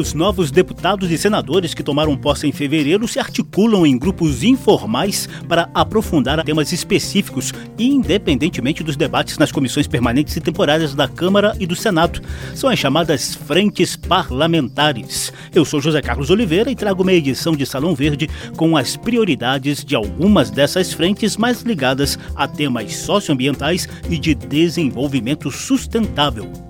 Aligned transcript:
Os 0.00 0.14
novos 0.14 0.50
deputados 0.50 1.10
e 1.10 1.18
senadores 1.18 1.74
que 1.74 1.82
tomaram 1.82 2.16
posse 2.16 2.46
em 2.46 2.52
fevereiro 2.52 3.06
se 3.06 3.18
articulam 3.18 3.84
em 3.84 3.98
grupos 3.98 4.42
informais 4.42 5.28
para 5.46 5.68
aprofundar 5.74 6.42
temas 6.42 6.72
específicos, 6.72 7.52
independentemente 7.78 8.82
dos 8.82 8.96
debates 8.96 9.36
nas 9.36 9.52
comissões 9.52 9.86
permanentes 9.86 10.34
e 10.34 10.40
temporárias 10.40 10.94
da 10.94 11.06
Câmara 11.06 11.54
e 11.60 11.66
do 11.66 11.76
Senado. 11.76 12.22
São 12.54 12.70
as 12.70 12.78
chamadas 12.78 13.34
frentes 13.34 13.94
parlamentares. 13.94 15.34
Eu 15.54 15.66
sou 15.66 15.82
José 15.82 16.00
Carlos 16.00 16.30
Oliveira 16.30 16.70
e 16.70 16.74
trago 16.74 17.02
uma 17.02 17.12
edição 17.12 17.54
de 17.54 17.66
Salão 17.66 17.94
Verde 17.94 18.26
com 18.56 18.78
as 18.78 18.96
prioridades 18.96 19.84
de 19.84 19.94
algumas 19.94 20.48
dessas 20.50 20.94
frentes 20.94 21.36
mais 21.36 21.60
ligadas 21.60 22.18
a 22.34 22.48
temas 22.48 22.96
socioambientais 22.96 23.86
e 24.08 24.16
de 24.16 24.34
desenvolvimento 24.34 25.50
sustentável. 25.50 26.69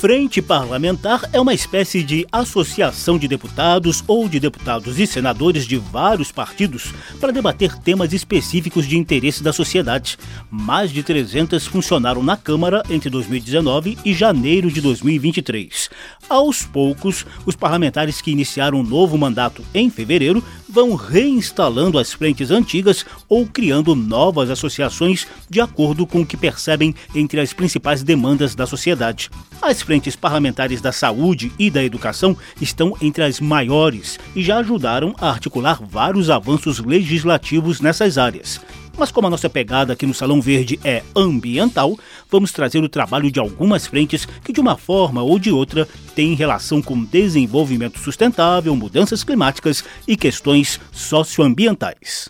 Frente 0.00 0.40
Parlamentar 0.40 1.28
é 1.32 1.40
uma 1.40 1.52
espécie 1.52 2.04
de 2.04 2.24
associação 2.30 3.18
de 3.18 3.26
deputados 3.26 4.04
ou 4.06 4.28
de 4.28 4.38
deputados 4.38 4.96
e 5.00 5.08
senadores 5.08 5.66
de 5.66 5.76
vários 5.76 6.30
partidos 6.30 6.94
para 7.20 7.32
debater 7.32 7.76
temas 7.78 8.12
específicos 8.12 8.86
de 8.86 8.96
interesse 8.96 9.42
da 9.42 9.52
sociedade. 9.52 10.16
Mais 10.48 10.92
de 10.92 11.02
300 11.02 11.66
funcionaram 11.66 12.22
na 12.22 12.36
Câmara 12.36 12.80
entre 12.88 13.10
2019 13.10 13.98
e 14.04 14.14
janeiro 14.14 14.70
de 14.70 14.80
2023. 14.80 15.90
Aos 16.28 16.62
poucos, 16.62 17.26
os 17.44 17.56
parlamentares 17.56 18.20
que 18.20 18.30
iniciaram 18.30 18.78
um 18.78 18.84
novo 18.84 19.18
mandato 19.18 19.64
em 19.74 19.90
fevereiro 19.90 20.44
vão 20.68 20.94
reinstalando 20.94 21.98
as 21.98 22.12
frentes 22.12 22.50
antigas 22.50 23.04
ou 23.28 23.46
criando 23.46 23.94
novas 23.94 24.50
associações 24.50 25.26
de 25.48 25.60
acordo 25.60 26.06
com 26.06 26.20
o 26.20 26.26
que 26.26 26.36
percebem 26.36 26.94
entre 27.14 27.40
as 27.40 27.52
principais 27.52 28.02
demandas 28.02 28.54
da 28.54 28.66
sociedade. 28.66 29.30
As 29.60 29.82
frentes 29.82 30.14
parlamentares 30.14 30.80
da 30.80 30.92
saúde 30.92 31.52
e 31.58 31.70
da 31.70 31.82
educação 31.82 32.36
estão 32.60 32.94
entre 33.00 33.24
as 33.24 33.40
maiores 33.40 34.18
e 34.36 34.42
já 34.42 34.58
ajudaram 34.58 35.14
a 35.18 35.30
articular 35.30 35.80
vários 35.82 36.30
avanços 36.30 36.78
legislativos 36.78 37.80
nessas 37.80 38.18
áreas. 38.18 38.60
Mas 38.98 39.12
como 39.12 39.28
a 39.28 39.30
nossa 39.30 39.48
pegada 39.48 39.92
aqui 39.92 40.04
no 40.04 40.12
Salão 40.12 40.40
Verde 40.40 40.78
é 40.82 41.04
ambiental, 41.14 41.96
vamos 42.28 42.50
trazer 42.50 42.82
o 42.82 42.88
trabalho 42.88 43.30
de 43.30 43.38
algumas 43.38 43.86
frentes 43.86 44.26
que, 44.42 44.52
de 44.52 44.60
uma 44.60 44.76
forma 44.76 45.22
ou 45.22 45.38
de 45.38 45.52
outra, 45.52 45.88
têm 46.16 46.34
relação 46.34 46.82
com 46.82 47.04
desenvolvimento 47.04 48.00
sustentável, 48.00 48.74
mudanças 48.74 49.22
climáticas 49.22 49.84
e 50.06 50.16
questões 50.16 50.80
socioambientais. 50.90 52.28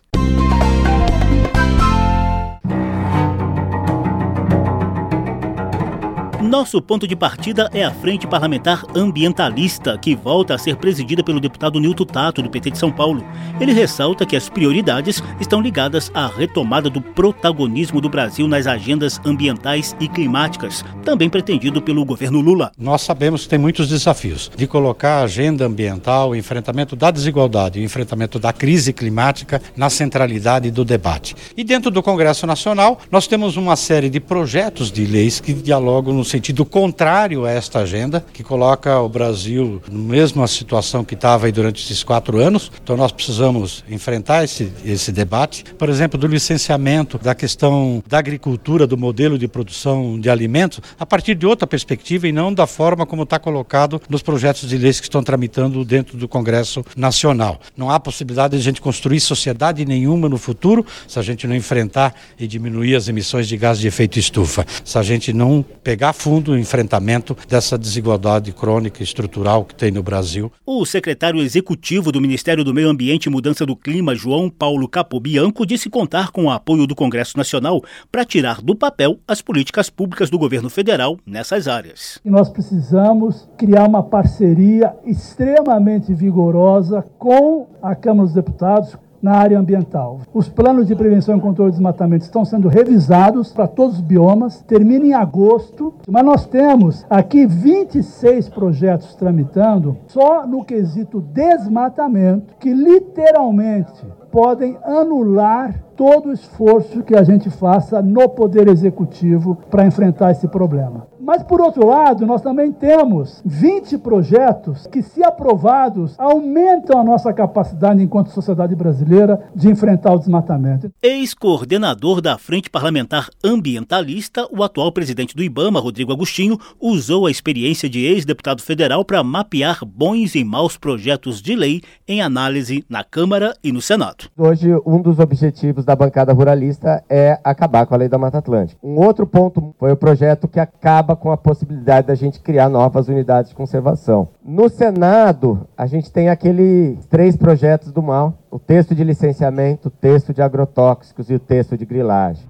Nosso 6.48 6.80
ponto 6.80 7.06
de 7.06 7.14
partida 7.14 7.68
é 7.74 7.84
a 7.84 7.90
Frente 7.90 8.26
Parlamentar 8.26 8.82
Ambientalista, 8.96 9.98
que 9.98 10.16
volta 10.16 10.54
a 10.54 10.58
ser 10.58 10.76
presidida 10.76 11.22
pelo 11.22 11.40
deputado 11.40 11.78
Nilton 11.78 12.06
Tato, 12.06 12.40
do 12.40 12.48
PT 12.48 12.70
de 12.70 12.78
São 12.78 12.90
Paulo. 12.90 13.22
Ele 13.60 13.74
ressalta 13.74 14.24
que 14.24 14.34
as 14.34 14.48
prioridades 14.48 15.22
estão 15.38 15.60
ligadas 15.60 16.10
à 16.14 16.26
retomada 16.26 16.88
do 16.88 17.02
protagonismo 17.02 18.00
do 18.00 18.08
Brasil 18.08 18.48
nas 18.48 18.66
agendas 18.66 19.20
ambientais 19.26 19.94
e 20.00 20.08
climáticas, 20.08 20.82
também 21.04 21.28
pretendido 21.28 21.82
pelo 21.82 22.02
governo 22.02 22.40
Lula. 22.40 22.72
Nós 22.78 23.02
sabemos 23.02 23.42
que 23.42 23.50
tem 23.50 23.58
muitos 23.58 23.86
desafios 23.86 24.50
de 24.56 24.66
colocar 24.66 25.18
a 25.18 25.24
agenda 25.24 25.66
ambiental, 25.66 26.30
o 26.30 26.34
enfrentamento 26.34 26.96
da 26.96 27.10
desigualdade, 27.10 27.78
o 27.78 27.82
enfrentamento 27.82 28.38
da 28.38 28.54
crise 28.54 28.94
climática 28.94 29.60
na 29.76 29.90
centralidade 29.90 30.70
do 30.70 30.82
debate. 30.82 31.36
E 31.54 31.62
dentro 31.62 31.90
do 31.90 32.02
Congresso 32.02 32.46
Nacional, 32.46 32.98
nós 33.10 33.26
temos 33.26 33.58
uma 33.58 33.76
série 33.76 34.08
de 34.08 34.18
projetos 34.18 34.90
de 34.90 35.04
leis 35.04 35.40
que 35.40 35.52
dialogam 35.52 36.14
no 36.14 36.24
sentido 36.24 36.37
contrário 36.64 37.44
a 37.44 37.50
esta 37.50 37.80
agenda, 37.80 38.24
que 38.32 38.42
coloca 38.42 39.00
o 39.00 39.08
Brasil 39.08 39.82
na 39.90 39.98
mesma 39.98 40.46
situação 40.46 41.04
que 41.04 41.14
estava 41.14 41.50
durante 41.50 41.84
esses 41.84 42.02
quatro 42.02 42.38
anos. 42.38 42.70
Então 42.82 42.96
nós 42.96 43.12
precisamos 43.12 43.84
enfrentar 43.88 44.44
esse, 44.44 44.72
esse 44.84 45.12
debate, 45.12 45.64
por 45.78 45.88
exemplo, 45.88 46.18
do 46.18 46.26
licenciamento, 46.26 47.18
da 47.18 47.34
questão 47.34 48.02
da 48.06 48.18
agricultura, 48.18 48.86
do 48.86 48.96
modelo 48.96 49.38
de 49.38 49.48
produção 49.48 50.18
de 50.18 50.30
alimentos, 50.30 50.80
a 50.98 51.06
partir 51.06 51.34
de 51.34 51.46
outra 51.46 51.66
perspectiva 51.66 52.28
e 52.28 52.32
não 52.32 52.52
da 52.52 52.66
forma 52.66 53.06
como 53.06 53.22
está 53.22 53.38
colocado 53.38 54.00
nos 54.08 54.22
projetos 54.22 54.68
de 54.68 54.76
leis 54.78 55.00
que 55.00 55.06
estão 55.06 55.22
tramitando 55.22 55.84
dentro 55.84 56.16
do 56.16 56.28
Congresso 56.28 56.84
Nacional. 56.96 57.60
Não 57.76 57.90
há 57.90 57.98
possibilidade 57.98 58.54
de 58.56 58.60
a 58.60 58.64
gente 58.64 58.80
construir 58.80 59.20
sociedade 59.20 59.84
nenhuma 59.84 60.28
no 60.28 60.38
futuro 60.38 60.84
se 61.06 61.18
a 61.18 61.22
gente 61.22 61.46
não 61.46 61.54
enfrentar 61.54 62.14
e 62.38 62.46
diminuir 62.46 62.94
as 62.94 63.08
emissões 63.08 63.48
de 63.48 63.56
gás 63.56 63.78
de 63.78 63.86
efeito 63.86 64.18
estufa, 64.18 64.66
se 64.84 64.98
a 64.98 65.02
gente 65.02 65.32
não 65.32 65.64
pegar 65.82 66.12
fundo 66.28 66.52
o 66.52 66.58
enfrentamento 66.58 67.34
dessa 67.48 67.78
desigualdade 67.78 68.52
crônica 68.52 69.00
e 69.00 69.02
estrutural 69.02 69.64
que 69.64 69.74
tem 69.74 69.90
no 69.90 70.02
Brasil. 70.02 70.52
O 70.66 70.84
secretário 70.84 71.40
executivo 71.40 72.12
do 72.12 72.20
Ministério 72.20 72.62
do 72.62 72.74
Meio 72.74 72.90
Ambiente 72.90 73.24
e 73.24 73.30
Mudança 73.30 73.64
do 73.64 73.74
Clima, 73.74 74.14
João 74.14 74.50
Paulo 74.50 74.86
Capobianco, 74.86 75.64
disse 75.64 75.88
contar 75.88 76.30
com 76.30 76.44
o 76.44 76.50
apoio 76.50 76.86
do 76.86 76.94
Congresso 76.94 77.38
Nacional 77.38 77.82
para 78.12 78.26
tirar 78.26 78.60
do 78.60 78.76
papel 78.76 79.18
as 79.26 79.40
políticas 79.40 79.88
públicas 79.88 80.28
do 80.28 80.38
governo 80.38 80.68
federal 80.68 81.16
nessas 81.24 81.66
áreas. 81.66 82.20
E 82.22 82.28
nós 82.28 82.50
precisamos 82.50 83.48
criar 83.56 83.88
uma 83.88 84.02
parceria 84.02 84.94
extremamente 85.06 86.12
vigorosa 86.12 87.06
com 87.18 87.68
a 87.80 87.94
Câmara 87.94 88.26
dos 88.26 88.34
Deputados, 88.34 88.98
na 89.22 89.32
área 89.32 89.58
ambiental. 89.58 90.20
Os 90.32 90.48
planos 90.48 90.86
de 90.86 90.94
prevenção 90.94 91.36
e 91.36 91.40
controle 91.40 91.70
de 91.70 91.76
desmatamento 91.76 92.24
estão 92.24 92.44
sendo 92.44 92.68
revisados 92.68 93.52
para 93.52 93.66
todos 93.66 93.96
os 93.96 94.00
biomas, 94.00 94.62
termina 94.62 95.06
em 95.06 95.14
agosto, 95.14 95.94
mas 96.08 96.24
nós 96.24 96.46
temos 96.46 97.06
aqui 97.08 97.46
26 97.46 98.48
projetos 98.48 99.14
tramitando 99.14 99.96
só 100.06 100.46
no 100.46 100.64
quesito 100.64 101.20
desmatamento, 101.20 102.54
que 102.58 102.72
literalmente 102.72 104.06
podem 104.30 104.76
anular 104.84 105.82
todo 105.96 106.28
o 106.28 106.32
esforço 106.32 107.02
que 107.02 107.16
a 107.16 107.24
gente 107.24 107.50
faça 107.50 108.00
no 108.00 108.28
Poder 108.28 108.68
Executivo 108.68 109.58
para 109.68 109.86
enfrentar 109.86 110.30
esse 110.30 110.46
problema. 110.46 111.06
Mas, 111.28 111.42
por 111.42 111.60
outro 111.60 111.86
lado, 111.86 112.24
nós 112.24 112.40
também 112.40 112.72
temos 112.72 113.42
20 113.44 113.98
projetos 113.98 114.86
que, 114.86 115.02
se 115.02 115.22
aprovados, 115.22 116.14
aumentam 116.16 116.98
a 116.98 117.04
nossa 117.04 117.34
capacidade 117.34 118.02
enquanto 118.02 118.30
sociedade 118.30 118.74
brasileira 118.74 119.38
de 119.54 119.68
enfrentar 119.68 120.14
o 120.14 120.18
desmatamento. 120.18 120.90
Ex-coordenador 121.02 122.22
da 122.22 122.38
Frente 122.38 122.70
Parlamentar 122.70 123.28
Ambientalista, 123.44 124.48
o 124.50 124.62
atual 124.62 124.90
presidente 124.90 125.36
do 125.36 125.42
IBAMA, 125.42 125.78
Rodrigo 125.80 126.14
Agostinho, 126.14 126.58
usou 126.80 127.26
a 127.26 127.30
experiência 127.30 127.90
de 127.90 128.06
ex-deputado 128.06 128.62
federal 128.62 129.04
para 129.04 129.22
mapear 129.22 129.84
bons 129.84 130.34
e 130.34 130.42
maus 130.42 130.78
projetos 130.78 131.42
de 131.42 131.54
lei 131.54 131.82
em 132.08 132.22
análise 132.22 132.86
na 132.88 133.04
Câmara 133.04 133.52
e 133.62 133.70
no 133.70 133.82
Senado. 133.82 134.30
Hoje, 134.34 134.74
um 134.86 135.02
dos 135.02 135.18
objetivos 135.18 135.84
da 135.84 135.94
bancada 135.94 136.32
ruralista 136.32 137.04
é 137.06 137.38
acabar 137.44 137.84
com 137.84 137.92
a 137.92 137.98
lei 137.98 138.08
da 138.08 138.16
Mata 138.16 138.38
Atlântica. 138.38 138.80
Um 138.82 138.98
outro 138.98 139.26
ponto 139.26 139.74
foi 139.78 139.92
o 139.92 139.96
projeto 139.96 140.48
que 140.48 140.58
acaba 140.58 141.17
com 141.18 141.30
a 141.30 141.36
possibilidade 141.36 142.06
da 142.06 142.14
gente 142.14 142.40
criar 142.40 142.68
novas 142.68 143.08
unidades 143.08 143.50
de 143.50 143.56
conservação. 143.56 144.28
No 144.44 144.68
Senado, 144.68 145.66
a 145.76 145.86
gente 145.86 146.10
tem 146.10 146.28
aqueles 146.28 147.04
três 147.06 147.36
projetos 147.36 147.92
do 147.92 148.02
mal: 148.02 148.38
o 148.50 148.58
texto 148.58 148.94
de 148.94 149.04
licenciamento, 149.04 149.88
o 149.88 149.90
texto 149.90 150.32
de 150.32 150.40
agrotóxicos 150.40 151.28
e 151.30 151.34
o 151.34 151.38
texto 151.38 151.76
de 151.76 151.84
grilagem. 151.84 152.44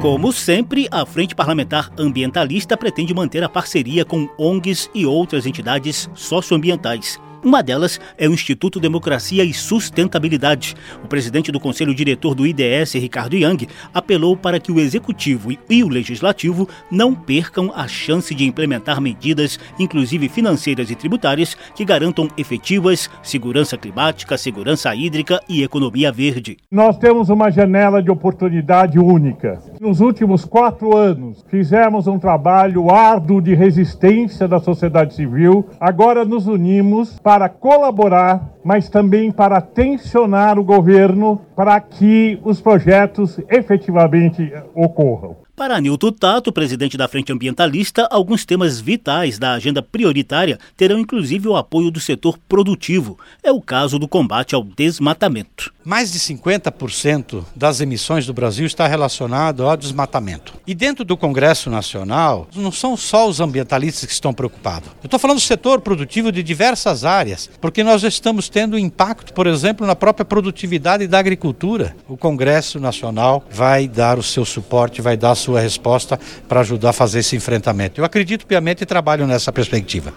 Como 0.00 0.32
sempre, 0.32 0.88
a 0.90 1.06
Frente 1.06 1.32
Parlamentar 1.32 1.90
Ambientalista 1.96 2.76
pretende 2.76 3.14
manter 3.14 3.44
a 3.44 3.48
parceria 3.48 4.04
com 4.04 4.28
ONGs 4.36 4.90
e 4.92 5.06
outras 5.06 5.46
entidades 5.46 6.10
socioambientais 6.12 7.20
uma 7.44 7.60
delas 7.60 8.00
é 8.16 8.28
o 8.28 8.32
Instituto 8.32 8.78
Democracia 8.78 9.42
e 9.42 9.52
Sustentabilidade. 9.52 10.76
O 11.02 11.08
presidente 11.08 11.50
do 11.50 11.58
Conselho 11.58 11.94
Diretor 11.94 12.34
do 12.34 12.46
IDS, 12.46 12.94
Ricardo 12.94 13.34
Yang, 13.34 13.68
apelou 13.92 14.36
para 14.36 14.60
que 14.60 14.70
o 14.70 14.78
Executivo 14.78 15.50
e 15.68 15.82
o 15.82 15.88
Legislativo 15.88 16.68
não 16.90 17.14
percam 17.14 17.72
a 17.74 17.88
chance 17.88 18.32
de 18.32 18.44
implementar 18.44 19.00
medidas, 19.00 19.58
inclusive 19.78 20.28
financeiras 20.28 20.88
e 20.90 20.94
tributárias, 20.94 21.56
que 21.74 21.84
garantam 21.84 22.28
efetivas 22.36 23.10
segurança 23.22 23.76
climática, 23.76 24.38
segurança 24.38 24.94
hídrica 24.94 25.40
e 25.48 25.64
economia 25.64 26.12
verde. 26.12 26.58
Nós 26.70 26.96
temos 26.96 27.28
uma 27.28 27.50
janela 27.50 28.00
de 28.00 28.10
oportunidade 28.10 28.98
única. 28.98 29.60
Nos 29.80 30.00
últimos 30.00 30.44
quatro 30.44 30.96
anos, 30.96 31.44
fizemos 31.48 32.06
um 32.06 32.18
trabalho 32.18 32.88
árduo 32.88 33.40
de 33.42 33.54
resistência 33.54 34.46
da 34.46 34.60
sociedade 34.60 35.14
civil. 35.14 35.66
Agora 35.80 36.24
nos 36.24 36.46
unimos 36.46 37.18
para 37.18 37.31
para 37.32 37.48
colaborar, 37.48 38.46
mas 38.62 38.90
também 38.90 39.32
para 39.32 39.58
tensionar 39.58 40.58
o 40.58 40.64
governo 40.64 41.40
para 41.56 41.80
que 41.80 42.38
os 42.44 42.60
projetos 42.60 43.40
efetivamente 43.48 44.52
ocorram. 44.74 45.38
Para 45.56 45.80
Nilton 45.80 46.12
Tato, 46.12 46.52
presidente 46.52 46.96
da 46.96 47.08
Frente 47.08 47.32
Ambientalista, 47.32 48.06
alguns 48.10 48.44
temas 48.44 48.80
vitais 48.80 49.38
da 49.38 49.52
agenda 49.52 49.82
prioritária 49.82 50.58
terão 50.76 50.98
inclusive 50.98 51.48
o 51.48 51.56
apoio 51.56 51.90
do 51.90 52.00
setor 52.00 52.36
produtivo. 52.46 53.18
É 53.42 53.50
o 53.50 53.62
caso 53.62 53.98
do 53.98 54.06
combate 54.06 54.54
ao 54.54 54.62
desmatamento. 54.62 55.72
Mais 55.84 56.12
de 56.12 56.18
50% 56.18 57.44
das 57.56 57.80
emissões 57.80 58.26
do 58.26 58.32
Brasil 58.32 58.66
está 58.66 58.86
relacionado 58.86 59.66
ao 59.66 59.76
desmatamento. 59.76 60.54
E 60.66 60.74
dentro 60.74 61.04
do 61.04 61.16
Congresso 61.16 61.68
Nacional, 61.68 62.46
não 62.54 62.70
são 62.70 62.96
só 62.96 63.28
os 63.28 63.40
ambientalistas 63.40 64.04
que 64.04 64.12
estão 64.12 64.32
preocupados. 64.32 64.90
Eu 65.02 65.06
estou 65.06 65.18
falando 65.18 65.38
do 65.38 65.42
setor 65.42 65.80
produtivo 65.80 66.30
de 66.30 66.42
diversas 66.42 67.04
áreas, 67.04 67.50
porque 67.60 67.82
nós 67.82 68.02
estamos 68.02 68.48
tendo 68.48 68.78
impacto, 68.78 69.32
por 69.32 69.46
exemplo, 69.46 69.86
na 69.86 69.96
própria 69.96 70.24
produtividade 70.24 71.06
da 71.06 71.18
agricultura. 71.18 71.96
O 72.08 72.16
Congresso 72.16 72.78
Nacional 72.78 73.44
vai 73.50 73.88
dar 73.88 74.18
o 74.18 74.22
seu 74.22 74.44
suporte, 74.44 75.02
vai 75.02 75.16
dar 75.16 75.32
a 75.32 75.36
sua 75.36 75.60
resposta 75.60 76.18
para 76.48 76.60
ajudar 76.60 76.90
a 76.90 76.92
fazer 76.92 77.20
esse 77.20 77.34
enfrentamento. 77.34 78.00
Eu 78.00 78.04
acredito 78.04 78.46
piamente 78.46 78.82
e 78.82 78.86
trabalho 78.86 79.26
nessa 79.26 79.52
perspectiva. 79.52 80.12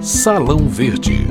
Salão 0.00 0.68
Verde. 0.68 1.28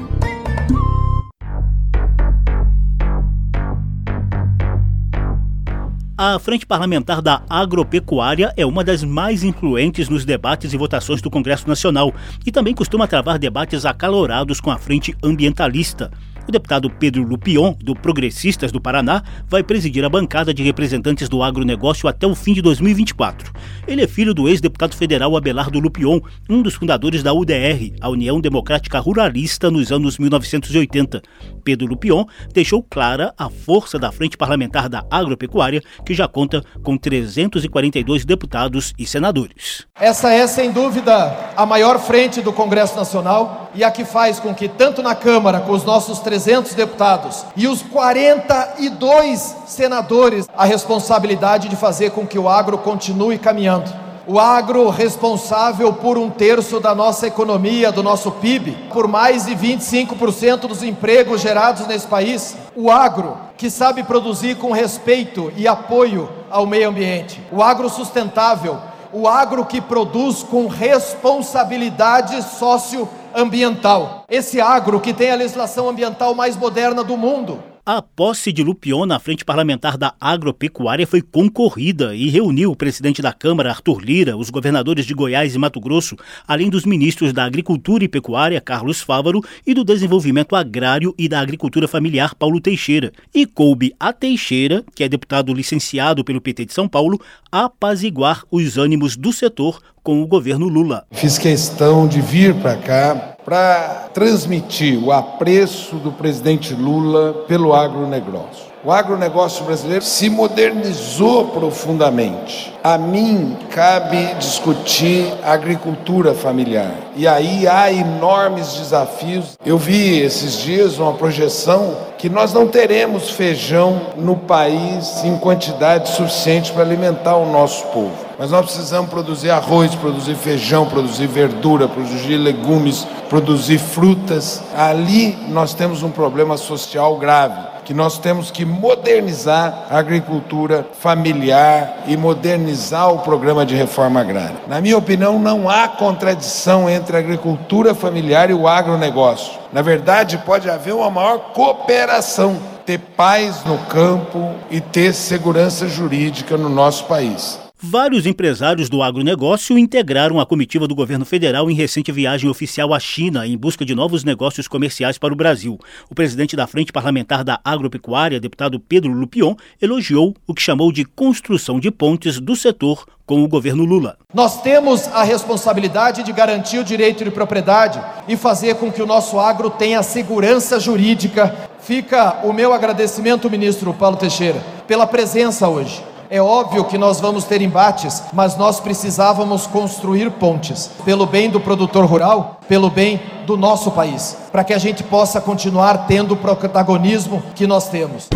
A 6.22 6.38
Frente 6.38 6.66
Parlamentar 6.66 7.22
da 7.22 7.44
Agropecuária 7.50 8.54
é 8.58 8.66
uma 8.66 8.84
das 8.84 9.06
mais 9.06 9.42
influentes 9.42 10.10
nos 10.10 10.26
debates 10.26 10.74
e 10.74 10.78
votações 10.78 11.22
do 11.22 11.30
Congresso 11.30 11.66
Nacional 11.66 12.14
e 12.46 12.52
também 12.52 12.76
costuma 12.76 13.08
travar 13.08 13.40
debates 13.40 13.86
acalorados 13.86 14.60
com 14.60 14.70
a 14.70 14.78
Frente 14.78 15.16
Ambientalista. 15.24 16.12
O 16.50 16.52
deputado 16.52 16.90
Pedro 16.90 17.22
Lupion, 17.22 17.76
do 17.80 17.94
Progressistas 17.94 18.72
do 18.72 18.82
Paraná, 18.82 19.22
vai 19.48 19.62
presidir 19.62 20.04
a 20.04 20.10
bancada 20.10 20.52
de 20.52 20.64
representantes 20.64 21.30
do 21.30 21.44
agronegócio 21.44 22.10
até 22.10 22.26
o 22.26 22.34
fim 22.34 22.54
de 22.54 22.62
2024. 22.64 23.54
Ele 23.88 24.02
é 24.02 24.08
filho 24.08 24.34
do 24.34 24.50
ex-deputado 24.50 24.96
federal 24.96 25.38
Abelardo 25.38 25.80
Lupion, 25.80 26.20
um 26.50 26.64
dos 26.64 26.74
fundadores 26.74 27.22
da 27.22 27.32
UDR, 27.32 27.94
a 28.02 28.10
União 28.10 28.42
Democrática 28.42 28.98
Ruralista, 28.98 29.70
nos 29.70 29.92
anos 29.92 30.18
1980. 30.18 31.22
Pedro 31.64 31.88
Lupion 31.88 32.26
deixou 32.52 32.82
clara 32.82 33.32
a 33.38 33.48
força 33.48 34.00
da 34.00 34.12
Frente 34.12 34.36
Parlamentar 34.36 34.90
da 34.90 35.06
Agropecuária, 35.12 35.84
que 36.04 36.16
já 36.16 36.28
conta 36.28 36.64
com 36.82 36.98
342 36.98 38.26
deputados 38.26 38.92
e 38.98 39.06
senadores. 39.06 39.86
Essa 40.00 40.34
é, 40.34 40.48
sem 40.48 40.72
dúvida, 40.72 41.52
a 41.56 41.64
maior 41.64 42.00
frente 42.00 42.42
do 42.42 42.52
Congresso 42.52 42.96
Nacional 42.96 43.70
e 43.76 43.84
a 43.84 43.92
que 43.92 44.04
faz 44.04 44.40
com 44.40 44.56
que, 44.56 44.68
tanto 44.68 45.04
na 45.04 45.14
Câmara, 45.14 45.60
com 45.60 45.74
os 45.74 45.84
nossos 45.84 46.18
300 46.40 46.74
deputados 46.74 47.46
e 47.56 47.68
os 47.68 47.82
42 47.82 49.56
senadores, 49.68 50.48
a 50.56 50.64
responsabilidade 50.64 51.68
de 51.68 51.76
fazer 51.76 52.12
com 52.12 52.26
que 52.26 52.40
o 52.40 52.48
agro 52.48 52.78
continue 52.78 53.38
caminhando 53.38 53.92
o 54.30 54.40
agro 54.40 54.90
responsável 54.90 55.92
por 55.92 56.16
um 56.16 56.30
terço 56.30 56.80
da 56.80 56.94
nossa 56.94 57.26
economia, 57.26 57.92
do 57.92 58.04
nosso 58.04 58.30
PIB, 58.30 58.78
por 58.94 59.08
mais 59.08 59.48
de 59.48 59.56
25% 59.56 60.68
dos 60.68 60.84
empregos 60.84 61.42
gerados 61.42 61.88
nesse 61.88 62.06
país. 62.06 62.56
O 62.76 62.92
agro 62.92 63.36
que 63.58 63.72
sabe 63.72 64.04
produzir 64.04 64.58
com 64.58 64.72
respeito 64.72 65.52
e 65.58 65.68
apoio 65.68 66.30
ao 66.48 66.68
meio 66.68 66.90
ambiente. 66.90 67.42
O 67.52 67.64
agro 67.64 67.90
sustentável, 67.90 68.78
o 69.12 69.28
agro 69.28 69.66
que 69.66 69.82
produz 69.82 70.44
com 70.44 70.68
responsabilidade 70.68 72.42
socioambiental. 72.44 74.24
Esse 74.30 74.62
agro 74.62 75.00
que 75.00 75.14
tem 75.14 75.32
a 75.32 75.36
legislação 75.36 75.90
ambiental 75.90 76.36
mais 76.36 76.56
moderna 76.56 77.04
do 77.04 77.18
mundo, 77.18 77.64
a 77.92 78.04
posse 78.04 78.54
de 78.54 78.62
Lupion 78.62 79.08
na 79.08 79.18
frente 79.18 79.44
parlamentar 79.44 79.98
da 79.98 80.14
agropecuária 80.22 81.08
foi 81.08 81.24
concorrida 81.24 82.16
e 82.16 82.30
reuniu 82.30 82.70
o 82.70 82.76
presidente 82.76 83.20
da 83.20 83.34
Câmara, 83.34 83.72
Arthur 83.72 84.00
Lira, 84.00 84.38
os 84.38 84.52
governadores 84.52 85.08
de 85.08 85.14
Goiás 85.16 85.56
e 85.56 85.58
Mato 85.58 85.80
Grosso, 85.80 86.16
além 86.48 86.70
dos 86.70 86.86
ministros 86.86 87.34
da 87.34 87.46
Agricultura 87.46 88.04
e 88.04 88.08
Pecuária, 88.08 88.62
Carlos 88.62 89.02
Fávaro, 89.02 89.42
e 89.66 89.74
do 89.74 89.84
Desenvolvimento 89.84 90.56
Agrário 90.56 91.16
e 91.18 91.28
da 91.28 91.40
Agricultura 91.40 91.88
Familiar, 91.88 92.36
Paulo 92.36 92.62
Teixeira. 92.62 93.12
E 93.34 93.48
coube 93.48 93.96
a 94.00 94.14
Teixeira, 94.14 94.86
que 94.94 95.04
é 95.04 95.10
deputado 95.10 95.52
licenciado 95.52 96.24
pelo 96.24 96.40
PT 96.40 96.66
de 96.66 96.74
São 96.76 96.88
Paulo, 96.88 97.20
apaziguar 97.52 98.44
os 98.52 98.78
ânimos 98.78 99.18
do 99.18 99.34
setor 99.34 99.82
com 100.04 100.22
o 100.22 100.28
governo 100.28 100.68
Lula. 100.68 101.08
Fiz 101.12 101.40
questão 101.40 102.08
de 102.08 102.22
vir 102.22 102.54
para 102.54 102.78
cá 102.78 103.36
para 103.50 104.10
transmitir 104.14 105.04
o 105.04 105.12
apreço 105.12 105.96
do 105.96 106.12
presidente 106.12 106.76
Lula 106.76 107.34
pelo 107.48 107.74
agronegócio. 107.74 108.69
O 108.82 108.94
agronegócio 108.94 109.66
brasileiro 109.66 110.06
se 110.06 110.30
modernizou 110.30 111.50
profundamente. 111.50 112.74
A 112.82 112.98
mim 112.98 113.58
cabe 113.72 114.36
discutir 114.36 115.34
agricultura 115.44 116.34
familiar. 116.34 116.94
E 117.14 117.28
aí 117.28 117.68
há 117.68 117.92
enormes 117.92 118.76
desafios. 118.76 119.58
Eu 119.66 119.78
vi 119.78 120.22
esses 120.22 120.60
dias 120.60 120.98
uma 120.98 121.12
projeção 121.12 121.94
que 122.18 122.30
nós 122.30 122.54
não 122.54 122.70
teremos 122.70 123.32
feijão 123.32 124.02
no 124.16 124.38
país 124.38 125.26
em 125.26 125.38
quantidade 125.38 126.08
suficiente 126.10 126.72
para 126.72 126.84
alimentar 126.84 127.36
o 127.36 127.52
nosso 127.52 127.86
povo. 127.88 128.30
Mas 128.38 128.52
nós 128.52 128.66
precisamos 128.66 129.10
produzir 129.10 129.50
arroz, 129.50 129.94
produzir 129.96 130.36
feijão, 130.36 130.86
produzir 130.86 131.28
verdura, 131.28 131.90
produzir 131.90 132.38
legumes, 132.38 133.06
produzir 133.30 133.78
frutas. 133.78 134.64
Ali 134.74 135.38
nós 135.50 135.74
temos 135.74 136.04
um 136.04 136.10
problema 136.10 136.56
social 136.56 137.18
grave, 137.18 137.60
que 137.90 137.94
nós 137.96 138.20
temos 138.20 138.52
que 138.52 138.64
modernizar 138.64 139.88
a 139.90 139.98
agricultura 139.98 140.86
familiar 141.00 142.04
e 142.06 142.16
modernizar 142.16 143.12
o 143.12 143.18
programa 143.18 143.66
de 143.66 143.74
reforma 143.74 144.22
agrária. 144.22 144.58
Na 144.68 144.80
minha 144.80 144.96
opinião, 144.96 145.40
não 145.40 145.68
há 145.68 145.88
contradição 145.88 146.88
entre 146.88 147.18
a 147.18 147.20
agricultura 147.20 147.96
familiar 147.96 148.52
e 148.52 148.54
o 148.54 148.68
agronegócio. 148.68 149.60
Na 149.74 149.82
verdade, 149.82 150.38
pode 150.46 150.70
haver 150.70 150.94
uma 150.94 151.10
maior 151.10 151.52
cooperação 151.52 152.60
ter 152.86 153.00
paz 153.00 153.66
no 153.66 153.80
campo 153.80 154.54
e 154.70 154.80
ter 154.80 155.12
segurança 155.12 155.88
jurídica 155.88 156.56
no 156.56 156.70
nosso 156.70 157.06
país. 157.06 157.69
Vários 157.82 158.26
empresários 158.26 158.90
do 158.90 159.02
agronegócio 159.02 159.78
integraram 159.78 160.38
a 160.38 160.46
comitiva 160.46 160.86
do 160.86 160.94
governo 160.94 161.24
federal 161.24 161.72
em 161.72 161.74
recente 161.74 162.12
viagem 162.12 162.50
oficial 162.50 162.94
à 162.94 163.00
China 163.00 163.48
em 163.48 163.58
busca 163.58 163.86
de 163.86 163.96
novos 163.96 164.26
negócios 164.26 164.68
comerciais 164.68 165.18
para 165.18 165.34
o 165.34 165.38
Brasil. 165.38 165.80
O 166.10 166.14
presidente 166.14 166.58
da 166.58 166.68
Frente 166.68 166.92
Parlamentar 166.92 167.42
da 167.42 167.58
Agropecuária, 167.64 168.38
deputado 168.38 168.82
Pedro 168.82 169.14
Lupion, 169.14 169.56
elogiou 169.82 170.36
o 170.46 170.54
que 170.54 170.62
chamou 170.62 170.92
de 170.92 171.06
construção 171.06 171.80
de 171.80 171.90
pontes 171.90 172.38
do 172.38 172.54
setor 172.54 173.06
com 173.26 173.42
o 173.46 173.48
governo 173.48 173.86
Lula. 173.86 174.18
Nós 174.34 174.62
temos 174.62 175.08
a 175.08 175.24
responsabilidade 175.24 176.22
de 176.22 176.34
garantir 176.34 176.80
o 176.80 176.84
direito 176.84 177.24
de 177.24 177.32
propriedade 177.32 178.02
e 178.28 178.36
fazer 178.36 178.76
com 178.76 178.92
que 178.92 179.02
o 179.02 179.08
nosso 179.08 179.40
agro 179.40 179.70
tenha 179.70 180.04
segurança 180.04 180.82
jurídica. 180.82 181.56
Fica 181.80 182.46
o 182.46 182.52
meu 182.52 182.74
agradecimento, 182.74 183.50
ministro 183.50 183.94
Paulo 183.94 184.18
Teixeira, 184.18 184.62
pela 184.86 185.08
presença 185.08 185.70
hoje. 185.70 186.04
É 186.32 186.40
óbvio 186.40 186.86
que 186.86 186.96
nós 186.96 187.20
vamos 187.20 187.44
ter 187.46 187.60
embates, 187.60 188.22
mas 188.34 188.56
nós 188.56 188.80
precisávamos 188.80 189.66
construir 189.66 190.30
pontes 190.30 190.88
pelo 191.04 191.26
bem 191.26 191.50
do 191.50 191.60
produtor 191.60 192.06
rural, 192.06 192.60
pelo 192.68 192.88
bem 192.88 193.20
do 193.48 193.58
nosso 193.58 193.90
país, 193.90 194.38
para 194.52 194.64
que 194.64 194.72
a 194.72 194.78
gente 194.78 195.02
possa 195.02 195.42
continuar 195.42 196.06
tendo 196.06 196.36
o 196.36 196.38
protagonismo 196.38 197.42
que 197.56 197.66
nós 197.66 197.90
temos. 197.90 198.30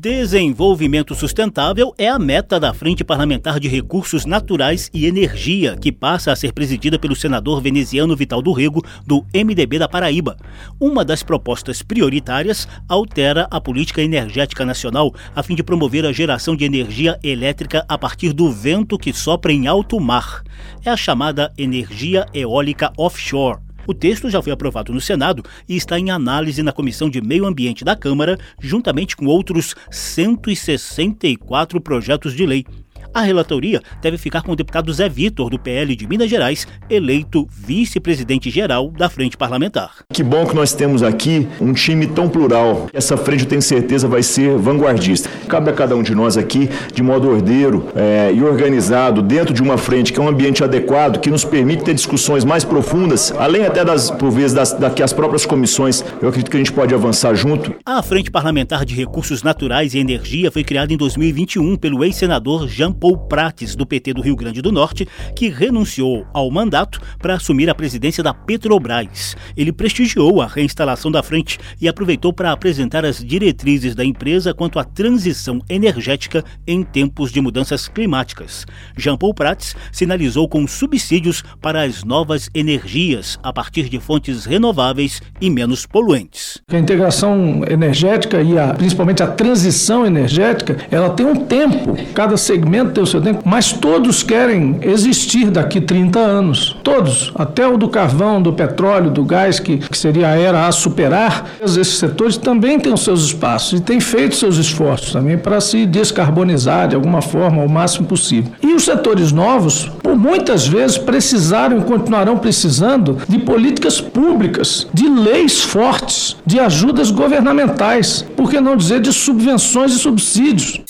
Desenvolvimento 0.00 1.14
sustentável 1.14 1.94
é 1.98 2.08
a 2.08 2.18
meta 2.18 2.58
da 2.58 2.72
Frente 2.72 3.04
Parlamentar 3.04 3.60
de 3.60 3.68
Recursos 3.68 4.24
Naturais 4.24 4.90
e 4.94 5.04
Energia, 5.04 5.76
que 5.76 5.92
passa 5.92 6.32
a 6.32 6.36
ser 6.36 6.54
presidida 6.54 6.98
pelo 6.98 7.14
senador 7.14 7.60
veneziano 7.60 8.16
Vital 8.16 8.40
do 8.40 8.50
Rego, 8.50 8.82
do 9.06 9.26
MDB 9.34 9.78
da 9.78 9.86
Paraíba. 9.86 10.38
Uma 10.80 11.04
das 11.04 11.22
propostas 11.22 11.82
prioritárias 11.82 12.66
altera 12.88 13.46
a 13.50 13.60
política 13.60 14.00
energética 14.00 14.64
nacional 14.64 15.14
a 15.36 15.42
fim 15.42 15.54
de 15.54 15.62
promover 15.62 16.06
a 16.06 16.12
geração 16.12 16.56
de 16.56 16.64
energia 16.64 17.18
elétrica 17.22 17.84
a 17.86 17.98
partir 17.98 18.32
do 18.32 18.50
vento 18.50 18.96
que 18.96 19.12
sopra 19.12 19.52
em 19.52 19.66
alto 19.66 20.00
mar. 20.00 20.42
É 20.82 20.88
a 20.88 20.96
chamada 20.96 21.52
energia 21.58 22.24
eólica 22.32 22.90
offshore. 22.96 23.69
O 23.86 23.94
texto 23.94 24.28
já 24.30 24.42
foi 24.42 24.52
aprovado 24.52 24.92
no 24.92 25.00
Senado 25.00 25.42
e 25.68 25.76
está 25.76 25.98
em 25.98 26.10
análise 26.10 26.62
na 26.62 26.72
Comissão 26.72 27.08
de 27.08 27.20
Meio 27.20 27.46
Ambiente 27.46 27.84
da 27.84 27.96
Câmara, 27.96 28.38
juntamente 28.60 29.16
com 29.16 29.26
outros 29.26 29.74
164 29.90 31.80
projetos 31.80 32.34
de 32.34 32.46
lei. 32.46 32.64
A 33.12 33.22
relatoria 33.22 33.82
deve 34.00 34.16
ficar 34.16 34.42
com 34.42 34.52
o 34.52 34.56
deputado 34.56 34.92
Zé 34.92 35.08
Vitor, 35.08 35.50
do 35.50 35.58
PL 35.58 35.96
de 35.96 36.06
Minas 36.06 36.30
Gerais, 36.30 36.66
eleito 36.88 37.46
vice-presidente 37.50 38.50
geral 38.50 38.90
da 38.90 39.08
Frente 39.08 39.36
Parlamentar. 39.36 40.04
Que 40.12 40.22
bom 40.22 40.46
que 40.46 40.54
nós 40.54 40.72
temos 40.72 41.02
aqui 41.02 41.48
um 41.60 41.72
time 41.72 42.06
tão 42.06 42.28
plural. 42.28 42.88
Essa 42.92 43.16
frente, 43.16 43.42
eu 43.42 43.48
tenho 43.48 43.62
certeza, 43.62 44.06
vai 44.06 44.22
ser 44.22 44.56
vanguardista. 44.56 45.28
Cabe 45.48 45.70
a 45.70 45.72
cada 45.72 45.96
um 45.96 46.04
de 46.04 46.14
nós 46.14 46.36
aqui, 46.36 46.68
de 46.94 47.02
modo 47.02 47.28
ordeiro 47.28 47.88
é, 47.96 48.32
e 48.32 48.42
organizado, 48.44 49.22
dentro 49.22 49.52
de 49.52 49.60
uma 49.60 49.76
frente 49.76 50.12
que 50.12 50.20
é 50.20 50.22
um 50.22 50.28
ambiente 50.28 50.62
adequado, 50.62 51.18
que 51.18 51.30
nos 51.30 51.44
permite 51.44 51.82
ter 51.82 51.94
discussões 51.94 52.44
mais 52.44 52.64
profundas, 52.64 53.32
além 53.36 53.64
até 53.64 53.84
das, 53.84 54.08
por 54.10 54.30
vezes, 54.30 54.54
das, 54.54 54.72
da 54.72 54.88
que 54.88 55.02
as 55.02 55.12
próprias 55.12 55.44
comissões, 55.44 56.04
eu 56.22 56.28
acredito 56.28 56.48
que 56.48 56.56
a 56.56 56.60
gente 56.60 56.72
pode 56.72 56.94
avançar 56.94 57.34
junto. 57.34 57.74
A 57.84 58.02
Frente 58.04 58.30
Parlamentar 58.30 58.84
de 58.84 58.94
Recursos 58.94 59.42
Naturais 59.42 59.94
e 59.94 59.98
Energia 59.98 60.50
foi 60.52 60.62
criada 60.62 60.92
em 60.92 60.96
2021 60.96 61.76
pelo 61.76 62.04
ex-senador 62.04 62.68
Jean 62.68 62.92
Paul 63.00 63.16
Prates, 63.16 63.74
do 63.74 63.86
PT 63.86 64.12
do 64.12 64.20
Rio 64.20 64.36
Grande 64.36 64.60
do 64.60 64.70
Norte, 64.70 65.08
que 65.34 65.48
renunciou 65.48 66.26
ao 66.34 66.50
mandato 66.50 67.00
para 67.18 67.34
assumir 67.34 67.70
a 67.70 67.74
presidência 67.74 68.22
da 68.22 68.34
Petrobras. 68.34 69.34
Ele 69.56 69.72
prestigiou 69.72 70.42
a 70.42 70.46
reinstalação 70.46 71.10
da 71.10 71.22
frente 71.22 71.58
e 71.80 71.88
aproveitou 71.88 72.32
para 72.32 72.52
apresentar 72.52 73.04
as 73.04 73.24
diretrizes 73.24 73.94
da 73.94 74.04
empresa 74.04 74.52
quanto 74.52 74.78
à 74.78 74.84
transição 74.84 75.60
energética 75.68 76.44
em 76.66 76.82
tempos 76.82 77.32
de 77.32 77.40
mudanças 77.40 77.88
climáticas. 77.88 78.66
Jean 78.96 79.16
Paul 79.16 79.32
Prates 79.32 79.74
sinalizou 79.90 80.46
com 80.48 80.66
subsídios 80.66 81.42
para 81.60 81.82
as 81.82 82.04
novas 82.04 82.50
energias 82.54 83.38
a 83.42 83.52
partir 83.52 83.88
de 83.88 83.98
fontes 83.98 84.44
renováveis 84.44 85.22
e 85.40 85.48
menos 85.48 85.86
poluentes. 85.86 86.60
A 86.70 86.78
integração 86.78 87.62
energética 87.68 88.42
e 88.42 88.58
a, 88.58 88.74
principalmente 88.74 89.22
a 89.22 89.26
transição 89.26 90.04
energética, 90.04 90.76
ela 90.90 91.10
tem 91.10 91.24
um 91.24 91.36
tempo. 91.36 91.96
Cada 92.12 92.36
segmento 92.36 92.89
ter 92.90 93.00
o 93.00 93.06
seu 93.06 93.20
tempo, 93.20 93.42
mas 93.44 93.72
todos 93.72 94.22
querem 94.22 94.78
existir 94.82 95.50
daqui 95.50 95.80
30 95.80 96.18
anos. 96.18 96.76
Todos, 96.82 97.32
até 97.34 97.66
o 97.66 97.76
do 97.76 97.88
carvão, 97.88 98.40
do 98.40 98.52
petróleo, 98.52 99.10
do 99.10 99.24
gás, 99.24 99.58
que, 99.58 99.78
que 99.78 99.98
seria 99.98 100.28
a 100.28 100.38
era 100.38 100.66
a 100.66 100.72
superar. 100.72 101.50
Esses 101.60 101.98
setores 101.98 102.36
também 102.36 102.78
têm 102.78 102.92
os 102.92 103.02
seus 103.02 103.24
espaços 103.24 103.78
e 103.78 103.82
têm 103.82 104.00
feito 104.00 104.36
seus 104.36 104.56
esforços 104.56 105.12
também 105.12 105.38
para 105.38 105.60
se 105.60 105.86
descarbonizar 105.86 106.88
de 106.88 106.94
alguma 106.94 107.22
forma, 107.22 107.62
ao 107.62 107.68
máximo 107.68 108.06
possível. 108.06 108.52
E 108.62 108.74
os 108.74 108.84
setores 108.84 109.32
novos, 109.32 109.90
por 110.02 110.16
muitas 110.16 110.66
vezes, 110.66 110.98
precisaram 110.98 111.78
e 111.78 111.82
continuarão 111.82 112.38
precisando 112.38 113.18
de 113.28 113.38
políticas 113.38 114.00
públicas, 114.00 114.86
de 114.92 115.08
leis 115.08 115.62
fortes, 115.62 116.36
de 116.44 116.58
ajudas 116.58 117.10
governamentais, 117.10 118.24
por 118.36 118.50
que 118.50 118.60
não 118.60 118.76
dizer 118.76 119.00
de 119.00 119.12
subvenções 119.12 119.92
e 119.92 119.98
subsídios. 119.98 120.80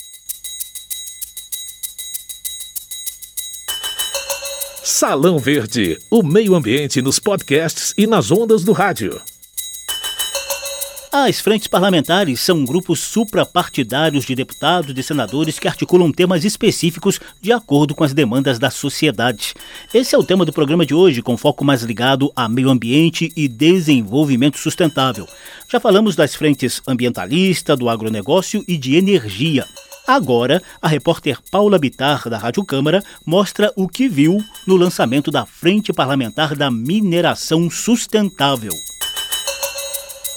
Salão 4.93 5.39
Verde, 5.39 5.97
o 6.09 6.21
meio 6.21 6.53
ambiente 6.53 7.01
nos 7.01 7.17
podcasts 7.17 7.93
e 7.97 8.05
nas 8.05 8.29
ondas 8.29 8.61
do 8.65 8.73
rádio. 8.73 9.21
As 11.09 11.39
frentes 11.39 11.69
parlamentares 11.69 12.41
são 12.41 12.65
grupos 12.65 12.99
suprapartidários 12.99 14.25
de 14.25 14.35
deputados 14.35 14.93
e 14.95 15.01
senadores 15.01 15.57
que 15.57 15.67
articulam 15.67 16.11
temas 16.11 16.43
específicos 16.43 17.21
de 17.41 17.53
acordo 17.53 17.95
com 17.95 18.03
as 18.03 18.13
demandas 18.13 18.59
da 18.59 18.69
sociedade. 18.69 19.53
Esse 19.93 20.13
é 20.13 20.17
o 20.17 20.25
tema 20.25 20.43
do 20.43 20.51
programa 20.51 20.85
de 20.85 20.93
hoje, 20.93 21.21
com 21.21 21.37
foco 21.37 21.63
mais 21.63 21.83
ligado 21.83 22.29
a 22.35 22.49
meio 22.49 22.69
ambiente 22.69 23.31
e 23.33 23.47
desenvolvimento 23.47 24.57
sustentável. 24.57 25.25
Já 25.69 25.79
falamos 25.79 26.17
das 26.17 26.35
frentes 26.35 26.81
ambientalista, 26.85 27.77
do 27.77 27.87
agronegócio 27.87 28.61
e 28.67 28.77
de 28.77 28.97
energia. 28.97 29.65
Agora, 30.07 30.61
a 30.81 30.87
repórter 30.87 31.37
Paula 31.51 31.77
Bitar, 31.77 32.27
da 32.29 32.37
Rádio 32.37 32.65
Câmara, 32.65 33.03
mostra 33.25 33.71
o 33.75 33.87
que 33.87 34.09
viu 34.09 34.37
no 34.67 34.75
lançamento 34.75 35.31
da 35.31 35.45
Frente 35.45 35.93
Parlamentar 35.93 36.55
da 36.55 36.71
Mineração 36.71 37.69
Sustentável. 37.69 38.73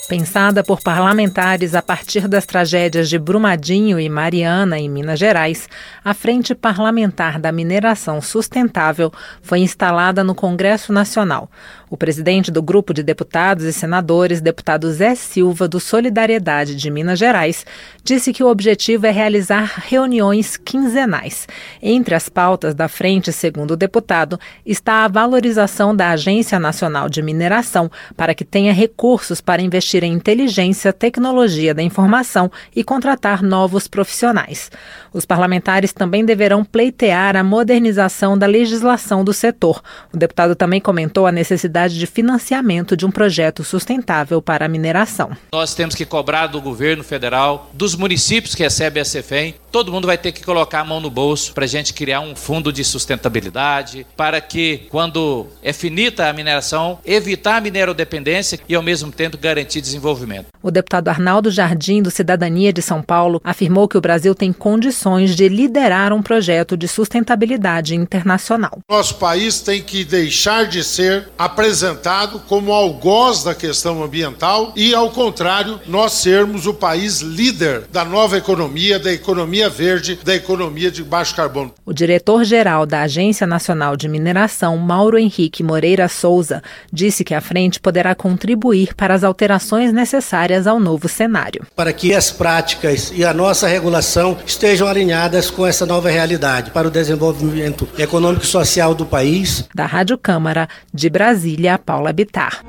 Pensada 0.06 0.62
por 0.62 0.83
parlamentares 0.83 1.75
a 1.75 1.80
partir 1.80 2.28
das 2.28 2.44
tragédias 2.44 3.09
de 3.09 3.18
Brumadinho 3.18 3.99
e 3.99 4.06
Mariana, 4.06 4.78
em 4.78 4.87
Minas 4.87 5.18
Gerais, 5.18 5.66
a 6.04 6.12
Frente 6.12 6.54
Parlamentar 6.54 7.40
da 7.40 7.50
Mineração 7.50 8.21
Sustentável 8.21 9.11
foi 9.40 9.61
instalada 9.61 10.23
no 10.23 10.35
Congresso 10.35 10.92
Nacional. 10.92 11.50
O 11.94 11.96
presidente 11.96 12.50
do 12.50 12.60
grupo 12.60 12.92
de 12.92 13.04
deputados 13.04 13.64
e 13.64 13.72
senadores, 13.72 14.40
deputado 14.40 14.92
Zé 14.92 15.14
Silva, 15.14 15.68
do 15.68 15.78
Solidariedade 15.78 16.74
de 16.74 16.90
Minas 16.90 17.20
Gerais, 17.20 17.64
disse 18.02 18.32
que 18.32 18.42
o 18.42 18.48
objetivo 18.48 19.06
é 19.06 19.12
realizar 19.12 19.80
reuniões 19.86 20.56
quinzenais. 20.56 21.46
Entre 21.80 22.12
as 22.12 22.28
pautas 22.28 22.74
da 22.74 22.88
frente, 22.88 23.32
segundo 23.32 23.70
o 23.70 23.76
deputado, 23.76 24.40
está 24.66 25.04
a 25.04 25.08
valorização 25.08 25.94
da 25.94 26.10
Agência 26.10 26.58
Nacional 26.58 27.08
de 27.08 27.22
Mineração 27.22 27.88
para 28.16 28.34
que 28.34 28.44
tenha 28.44 28.72
recursos 28.72 29.40
para 29.40 29.62
investir 29.62 30.02
em 30.02 30.14
inteligência, 30.14 30.92
tecnologia 30.92 31.72
da 31.72 31.82
informação 31.82 32.50
e 32.74 32.82
contratar 32.82 33.40
novos 33.40 33.86
profissionais. 33.86 34.68
Os 35.12 35.24
parlamentares 35.24 35.92
também 35.92 36.24
deverão 36.24 36.64
pleitear 36.64 37.36
a 37.36 37.44
modernização 37.44 38.36
da 38.36 38.46
legislação 38.46 39.22
do 39.22 39.32
setor. 39.32 39.80
O 40.12 40.16
deputado 40.16 40.56
também 40.56 40.80
comentou 40.80 41.24
a 41.24 41.30
necessidade 41.30 41.83
necessidade 41.84 41.98
de 41.98 42.06
financiamento 42.06 42.96
de 42.96 43.06
um 43.06 43.10
projeto 43.10 43.62
sustentável 43.62 44.40
para 44.40 44.66
a 44.66 44.68
mineração. 44.68 45.36
Nós 45.52 45.74
temos 45.74 45.94
que 45.94 46.04
cobrar 46.04 46.46
do 46.46 46.60
governo 46.60 47.04
federal, 47.04 47.70
dos 47.72 47.94
municípios 47.94 48.54
que 48.54 48.62
recebem 48.62 49.00
a 49.00 49.04
CEFEM, 49.04 49.54
todo 49.70 49.92
mundo 49.92 50.06
vai 50.06 50.16
ter 50.16 50.32
que 50.32 50.44
colocar 50.44 50.80
a 50.80 50.84
mão 50.84 51.00
no 51.00 51.10
bolso 51.10 51.52
para 51.52 51.64
a 51.64 51.68
gente 51.68 51.92
criar 51.92 52.20
um 52.20 52.34
fundo 52.36 52.72
de 52.72 52.84
sustentabilidade, 52.84 54.06
para 54.16 54.40
que, 54.40 54.86
quando 54.88 55.46
é 55.62 55.72
finita 55.72 56.28
a 56.28 56.32
mineração, 56.32 56.98
evitar 57.04 57.56
a 57.56 57.60
minerodependência 57.60 58.60
e, 58.68 58.74
ao 58.74 58.82
mesmo 58.82 59.10
tempo, 59.10 59.36
garantir 59.36 59.80
desenvolvimento. 59.80 60.46
O 60.62 60.70
deputado 60.70 61.08
Arnaldo 61.08 61.50
Jardim, 61.50 62.02
do 62.02 62.10
Cidadania 62.10 62.72
de 62.72 62.80
São 62.80 63.02
Paulo, 63.02 63.40
afirmou 63.44 63.88
que 63.88 63.98
o 63.98 64.00
Brasil 64.00 64.34
tem 64.34 64.52
condições 64.52 65.34
de 65.34 65.48
liderar 65.48 66.12
um 66.12 66.22
projeto 66.22 66.76
de 66.76 66.86
sustentabilidade 66.86 67.94
internacional. 67.94 68.78
Nosso 68.88 69.16
país 69.16 69.60
tem 69.60 69.82
que 69.82 70.04
deixar 70.04 70.66
de 70.66 70.84
ser 70.84 71.28
apresentado 71.36 71.63
apresentado 71.64 72.40
como 72.40 72.75
algoz 72.75 73.42
da 73.42 73.54
questão 73.54 74.02
ambiental 74.02 74.75
e, 74.76 74.94
ao 74.94 75.11
contrário, 75.11 75.80
nós 75.87 76.12
sermos 76.12 76.66
o 76.66 76.75
país 76.75 77.21
líder 77.23 77.85
da 77.90 78.04
nova 78.04 78.37
economia, 78.37 78.99
da 78.99 79.11
economia 79.11 79.71
verde, 79.71 80.18
da 80.23 80.35
economia 80.35 80.90
de 80.90 81.02
baixo 81.02 81.35
carbono. 81.35 81.73
O 81.87 81.94
diretor-geral 81.94 82.85
da 82.85 83.00
Agência 83.00 83.47
Nacional 83.47 83.97
de 83.97 84.09
Mineração, 84.09 84.76
Mauro 84.76 85.16
Henrique 85.16 85.62
Moreira 85.62 86.06
Souza, 86.06 86.62
disse 86.92 87.25
que 87.25 87.33
a 87.33 87.40
frente 87.40 87.80
poderá 87.80 88.14
contribuir 88.14 88.94
para 88.94 89.14
as 89.14 89.25
alterações 89.25 89.90
necessárias 89.90 90.66
ao 90.66 90.78
novo 90.78 91.09
cenário. 91.09 91.66
Para 91.75 91.94
que 91.94 92.12
as 92.12 92.30
práticas 92.30 93.11
e 93.14 93.25
a 93.25 93.33
nossa 93.33 93.66
regulação 93.66 94.37
estejam 94.47 94.87
alinhadas 94.87 95.50
com 95.50 95.66
essa 95.66 95.87
nova 95.87 96.11
realidade 96.11 96.73
para 96.73 96.88
o 96.88 96.90
desenvolvimento 96.90 97.88
econômico 97.97 98.44
e 98.44 98.49
social 98.49 98.94
do 98.94 99.06
país. 99.06 99.64
Da 99.75 99.87
Rádio 99.87 100.18
Câmara 100.18 100.68
de 100.92 101.09
Brasília. 101.09 101.53
Brasília, 101.54 101.78
Paula 101.78 102.12
Bitar. 102.12 102.64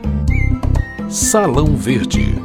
Salão 1.09 1.75
Verde. 1.75 2.35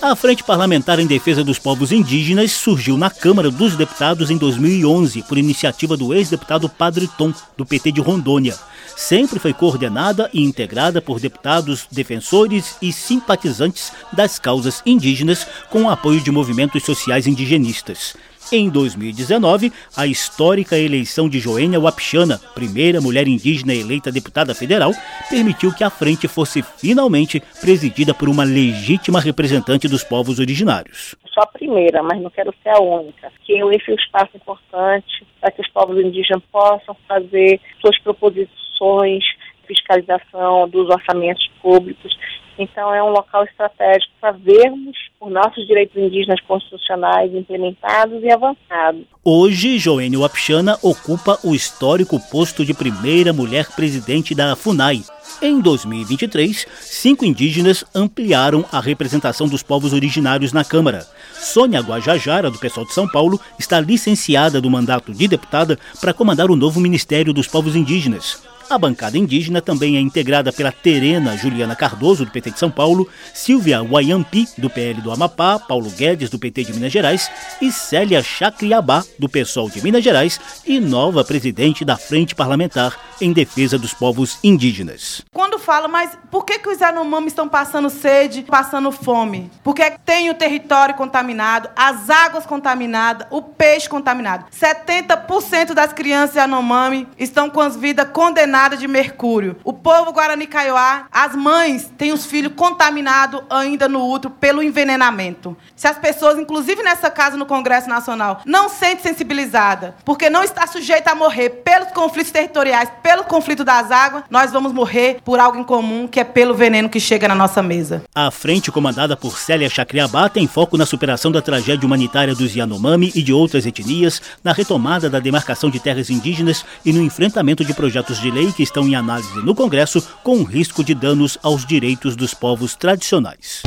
A 0.00 0.16
Frente 0.16 0.42
Parlamentar 0.44 0.98
em 0.98 1.06
Defesa 1.06 1.42
dos 1.42 1.58
Povos 1.58 1.90
Indígenas 1.90 2.52
surgiu 2.52 2.96
na 2.96 3.10
Câmara 3.10 3.50
dos 3.50 3.76
Deputados 3.76 4.30
em 4.30 4.36
2011 4.36 5.22
por 5.22 5.38
iniciativa 5.38 5.96
do 5.96 6.14
ex-deputado 6.14 6.68
Padre 6.68 7.08
Tom, 7.18 7.32
do 7.56 7.64
PT 7.64 7.92
de 7.92 8.00
Rondônia. 8.00 8.56
Sempre 8.96 9.38
foi 9.38 9.52
coordenada 9.52 10.28
e 10.32 10.42
integrada 10.42 11.00
por 11.00 11.18
deputados, 11.18 11.86
defensores 11.90 12.76
e 12.82 12.92
simpatizantes 12.92 13.92
das 14.12 14.38
causas 14.38 14.82
indígenas 14.84 15.46
com 15.70 15.84
o 15.84 15.90
apoio 15.90 16.20
de 16.20 16.30
movimentos 16.30 16.82
sociais 16.84 17.26
indigenistas. 17.26 18.14
Em 18.50 18.68
2019, 18.68 19.72
a 19.96 20.06
histórica 20.06 20.78
eleição 20.78 21.28
de 21.28 21.38
Joênia 21.38 21.78
Wapichana, 21.78 22.38
primeira 22.54 23.00
mulher 23.00 23.28
indígena 23.28 23.74
eleita 23.74 24.10
deputada 24.10 24.54
federal, 24.54 24.92
permitiu 25.30 25.72
que 25.72 25.84
a 25.84 25.90
frente 25.90 26.26
fosse 26.26 26.62
finalmente 26.62 27.40
presidida 27.60 28.12
por 28.12 28.28
uma 28.28 28.44
legítima 28.44 29.20
representante 29.20 29.86
dos 29.88 30.02
povos 30.02 30.38
originários. 30.38 31.14
Sou 31.32 31.42
a 31.42 31.46
primeira, 31.46 32.02
mas 32.02 32.20
não 32.20 32.30
quero 32.30 32.52
ser 32.62 32.70
a 32.70 32.80
única. 32.80 33.32
Que 33.44 33.58
eu 33.58 33.70
é 33.70 33.74
um 33.74 33.94
espaço 33.94 34.36
importante 34.36 35.26
para 35.40 35.50
que 35.50 35.62
os 35.62 35.68
povos 35.68 35.98
indígenas 35.98 36.42
possam 36.50 36.96
fazer 37.08 37.60
suas 37.80 37.98
proposições 38.00 39.24
fiscalização 39.74 40.68
dos 40.68 40.88
orçamentos 40.88 41.48
públicos. 41.60 42.16
Então, 42.58 42.94
é 42.94 43.02
um 43.02 43.08
local 43.08 43.44
estratégico 43.44 44.12
para 44.20 44.32
vermos 44.32 44.96
os 45.20 45.32
nossos 45.32 45.66
direitos 45.66 45.96
indígenas 45.96 46.40
constitucionais 46.42 47.32
implementados 47.34 48.22
e 48.22 48.30
avançados. 48.30 49.02
Hoje, 49.24 49.78
Joênio 49.78 50.20
Wapchana 50.20 50.76
ocupa 50.82 51.38
o 51.44 51.54
histórico 51.54 52.20
posto 52.30 52.64
de 52.64 52.74
primeira 52.74 53.32
mulher 53.32 53.66
presidente 53.74 54.34
da 54.34 54.54
FUNAI. 54.54 55.02
Em 55.40 55.60
2023, 55.60 56.66
cinco 56.80 57.24
indígenas 57.24 57.84
ampliaram 57.94 58.64
a 58.70 58.80
representação 58.80 59.48
dos 59.48 59.62
povos 59.62 59.92
originários 59.92 60.52
na 60.52 60.64
Câmara. 60.64 61.06
Sônia 61.32 61.80
Guajajara, 61.80 62.50
do 62.50 62.58
pessoal 62.58 62.86
de 62.86 62.92
São 62.92 63.08
Paulo, 63.08 63.40
está 63.58 63.80
licenciada 63.80 64.60
do 64.60 64.70
mandato 64.70 65.12
de 65.12 65.26
deputada 65.26 65.78
para 66.00 66.14
comandar 66.14 66.50
o 66.50 66.56
novo 66.56 66.78
Ministério 66.78 67.32
dos 67.32 67.48
Povos 67.48 67.74
Indígenas. 67.74 68.51
A 68.70 68.78
bancada 68.78 69.18
indígena 69.18 69.60
também 69.60 69.96
é 69.96 70.00
integrada 70.00 70.52
pela 70.52 70.72
Terena 70.72 71.36
Juliana 71.36 71.76
Cardoso, 71.76 72.24
do 72.24 72.30
PT 72.30 72.52
de 72.52 72.58
São 72.58 72.70
Paulo, 72.70 73.08
Silvia 73.34 73.80
Guayampi, 73.82 74.48
do 74.56 74.70
PL 74.70 75.00
do 75.00 75.10
Amapá, 75.10 75.58
Paulo 75.58 75.90
Guedes, 75.90 76.30
do 76.30 76.38
PT 76.38 76.64
de 76.64 76.72
Minas 76.72 76.92
Gerais, 76.92 77.30
e 77.60 77.70
Célia 77.70 78.22
Chacriabá, 78.22 79.04
do 79.18 79.28
PSOL 79.28 79.68
de 79.68 79.82
Minas 79.82 80.02
Gerais, 80.02 80.40
e 80.66 80.80
nova 80.80 81.24
presidente 81.24 81.84
da 81.84 81.96
Frente 81.96 82.34
Parlamentar 82.34 82.98
em 83.20 83.32
Defesa 83.32 83.78
dos 83.78 83.92
Povos 83.92 84.38
Indígenas. 84.42 85.22
Quando 85.32 85.58
fala, 85.58 85.86
mas 85.86 86.18
por 86.30 86.44
que, 86.44 86.58
que 86.58 86.68
os 86.68 86.80
Yanomami 86.80 87.28
estão 87.28 87.48
passando 87.48 87.90
sede, 87.90 88.42
passando 88.42 88.90
fome? 88.90 89.50
Porque 89.62 89.90
tem 90.04 90.30
o 90.30 90.34
território 90.34 90.94
contaminado, 90.94 91.68
as 91.76 92.08
águas 92.08 92.46
contaminadas, 92.46 93.26
o 93.30 93.42
peixe 93.42 93.88
contaminado. 93.88 94.46
70% 94.50 95.74
das 95.74 95.92
crianças 95.92 96.36
Yanomami 96.36 97.06
estão 97.18 97.50
com 97.50 97.60
as 97.60 97.76
vidas 97.76 98.08
condenadas 98.12 98.51
de 98.78 98.86
mercúrio. 98.86 99.56
O 99.64 99.72
povo 99.72 100.12
Guarani 100.12 100.46
Kaiowá, 100.46 101.06
as 101.10 101.34
mães 101.34 101.90
têm 101.96 102.12
os 102.12 102.26
filhos 102.26 102.52
contaminados 102.54 103.40
ainda 103.48 103.88
no 103.88 104.06
útero 104.08 104.34
pelo 104.38 104.62
envenenamento. 104.62 105.56
Se 105.74 105.86
as 105.88 105.98
pessoas, 105.98 106.38
inclusive 106.38 106.82
nessa 106.82 107.10
casa 107.10 107.36
no 107.36 107.46
Congresso 107.46 107.88
Nacional, 107.88 108.42
não 108.44 108.68
sentem 108.68 109.02
sensibilizada, 109.02 109.96
porque 110.04 110.28
não 110.28 110.44
está 110.44 110.66
sujeita 110.66 111.12
a 111.12 111.14
morrer 111.14 111.48
pelos 111.64 111.92
conflitos 111.92 112.30
territoriais, 112.30 112.90
pelo 113.02 113.24
conflito 113.24 113.64
das 113.64 113.90
águas, 113.90 114.24
nós 114.30 114.52
vamos 114.52 114.72
morrer 114.72 115.18
por 115.24 115.38
algo 115.38 115.58
em 115.58 115.64
comum, 115.64 116.06
que 116.06 116.20
é 116.20 116.24
pelo 116.24 116.54
veneno 116.54 116.88
que 116.88 117.00
chega 117.00 117.26
na 117.26 117.34
nossa 117.34 117.62
mesa. 117.62 118.02
A 118.14 118.30
frente 118.30 118.70
comandada 118.70 119.16
por 119.16 119.38
Célia 119.38 119.70
Chacriabá 119.70 120.28
tem 120.28 120.46
foco 120.46 120.76
na 120.76 120.84
superação 120.84 121.32
da 121.32 121.40
tragédia 121.40 121.86
humanitária 121.86 122.34
dos 122.34 122.54
Yanomami 122.54 123.10
e 123.14 123.22
de 123.22 123.32
outras 123.32 123.64
etnias, 123.64 124.20
na 124.44 124.52
retomada 124.52 125.08
da 125.08 125.18
demarcação 125.18 125.70
de 125.70 125.80
terras 125.80 126.10
indígenas 126.10 126.64
e 126.84 126.92
no 126.92 127.02
enfrentamento 127.02 127.64
de 127.64 127.72
projetos 127.72 128.20
de 128.20 128.30
lei 128.30 128.41
que 128.50 128.62
estão 128.62 128.88
em 128.88 128.94
análise 128.94 129.36
no 129.44 129.54
Congresso 129.54 130.02
com 130.24 130.42
risco 130.42 130.82
de 130.82 130.94
danos 130.94 131.38
aos 131.42 131.66
direitos 131.66 132.16
dos 132.16 132.32
povos 132.32 132.74
tradicionais. 132.74 133.62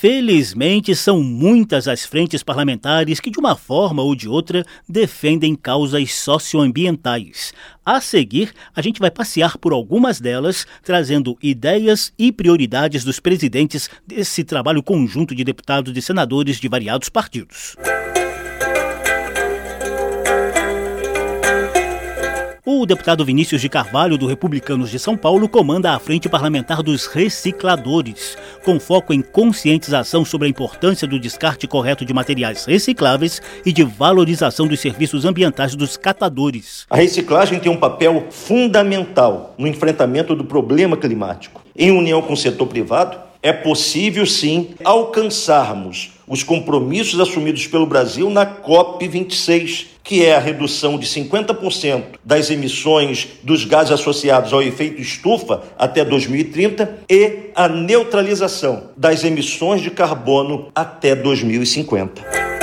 Felizmente, 0.00 0.94
são 0.94 1.24
muitas 1.24 1.88
as 1.88 2.04
frentes 2.04 2.40
parlamentares 2.44 3.18
que, 3.18 3.30
de 3.30 3.38
uma 3.40 3.56
forma 3.56 4.00
ou 4.00 4.14
de 4.14 4.28
outra, 4.28 4.64
defendem 4.88 5.56
causas 5.56 6.14
socioambientais. 6.14 7.52
A 7.84 8.00
seguir, 8.00 8.52
a 8.76 8.80
gente 8.80 9.00
vai 9.00 9.10
passear 9.10 9.58
por 9.58 9.72
algumas 9.72 10.20
delas, 10.20 10.64
trazendo 10.84 11.36
ideias 11.42 12.12
e 12.16 12.30
prioridades 12.30 13.02
dos 13.02 13.18
presidentes 13.18 13.90
desse 14.06 14.44
trabalho 14.44 14.84
conjunto 14.84 15.34
de 15.34 15.42
deputados 15.42 15.96
e 15.96 16.00
senadores 16.00 16.60
de 16.60 16.68
variados 16.68 17.08
partidos. 17.08 17.74
O 22.70 22.84
deputado 22.84 23.24
Vinícius 23.24 23.62
de 23.62 23.68
Carvalho, 23.70 24.18
do 24.18 24.26
Republicanos 24.26 24.90
de 24.90 24.98
São 24.98 25.16
Paulo, 25.16 25.48
comanda 25.48 25.94
a 25.94 25.98
Frente 25.98 26.28
Parlamentar 26.28 26.82
dos 26.82 27.06
Recicladores, 27.06 28.36
com 28.62 28.78
foco 28.78 29.14
em 29.14 29.22
conscientização 29.22 30.22
sobre 30.22 30.46
a 30.46 30.50
importância 30.50 31.08
do 31.08 31.18
descarte 31.18 31.66
correto 31.66 32.04
de 32.04 32.12
materiais 32.12 32.66
recicláveis 32.66 33.40
e 33.64 33.72
de 33.72 33.82
valorização 33.82 34.66
dos 34.66 34.80
serviços 34.80 35.24
ambientais 35.24 35.74
dos 35.74 35.96
catadores. 35.96 36.84
A 36.90 36.96
reciclagem 36.96 37.58
tem 37.58 37.72
um 37.72 37.76
papel 37.78 38.26
fundamental 38.28 39.54
no 39.56 39.66
enfrentamento 39.66 40.36
do 40.36 40.44
problema 40.44 40.94
climático. 40.94 41.62
Em 41.74 41.90
união 41.90 42.20
com 42.20 42.34
o 42.34 42.36
setor 42.36 42.66
privado, 42.66 43.16
é 43.42 43.52
possível 43.52 44.26
sim 44.26 44.74
alcançarmos 44.84 46.12
os 46.26 46.42
compromissos 46.42 47.18
assumidos 47.18 47.66
pelo 47.66 47.86
Brasil 47.86 48.28
na 48.28 48.44
COP26, 48.44 49.86
que 50.08 50.24
é 50.24 50.34
a 50.34 50.38
redução 50.38 50.98
de 50.98 51.06
50% 51.06 52.02
das 52.24 52.50
emissões 52.50 53.28
dos 53.42 53.66
gases 53.66 53.92
associados 53.92 54.54
ao 54.54 54.62
efeito 54.62 55.02
estufa 55.02 55.64
até 55.78 56.02
2030 56.02 57.00
e 57.10 57.50
a 57.54 57.68
neutralização 57.68 58.84
das 58.96 59.22
emissões 59.22 59.82
de 59.82 59.90
carbono 59.90 60.68
até 60.74 61.14
2050. 61.14 62.57